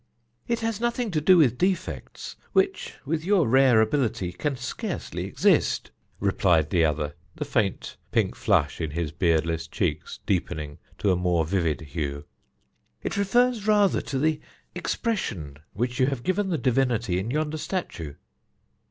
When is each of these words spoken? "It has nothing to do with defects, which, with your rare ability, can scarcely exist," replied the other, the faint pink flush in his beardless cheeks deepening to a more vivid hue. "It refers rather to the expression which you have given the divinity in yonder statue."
"It 0.47 0.61
has 0.61 0.81
nothing 0.81 1.11
to 1.11 1.21
do 1.21 1.37
with 1.37 1.59
defects, 1.59 2.35
which, 2.53 2.95
with 3.05 3.23
your 3.23 3.47
rare 3.47 3.81
ability, 3.81 4.31
can 4.33 4.55
scarcely 4.57 5.25
exist," 5.25 5.91
replied 6.19 6.71
the 6.71 6.83
other, 6.83 7.13
the 7.35 7.45
faint 7.45 7.97
pink 8.11 8.35
flush 8.35 8.81
in 8.81 8.89
his 8.89 9.11
beardless 9.11 9.67
cheeks 9.67 10.19
deepening 10.25 10.79
to 10.97 11.11
a 11.11 11.15
more 11.15 11.45
vivid 11.45 11.81
hue. 11.81 12.25
"It 13.03 13.15
refers 13.15 13.67
rather 13.67 14.01
to 14.01 14.17
the 14.17 14.41
expression 14.73 15.57
which 15.73 15.99
you 15.99 16.07
have 16.07 16.23
given 16.23 16.49
the 16.49 16.57
divinity 16.57 17.19
in 17.19 17.29
yonder 17.29 17.57
statue." 17.59 18.15